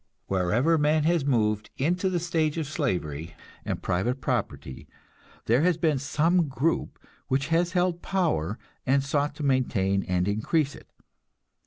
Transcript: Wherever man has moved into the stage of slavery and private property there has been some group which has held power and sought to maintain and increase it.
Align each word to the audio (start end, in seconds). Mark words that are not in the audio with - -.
Wherever 0.25 0.79
man 0.79 1.03
has 1.03 1.25
moved 1.25 1.69
into 1.77 2.09
the 2.09 2.19
stage 2.19 2.57
of 2.57 2.65
slavery 2.65 3.35
and 3.63 3.83
private 3.83 4.19
property 4.19 4.87
there 5.45 5.61
has 5.61 5.77
been 5.77 5.99
some 5.99 6.47
group 6.47 6.97
which 7.27 7.49
has 7.49 7.73
held 7.73 8.01
power 8.01 8.57
and 8.83 9.03
sought 9.03 9.35
to 9.35 9.43
maintain 9.43 10.03
and 10.05 10.27
increase 10.27 10.73
it. 10.73 10.89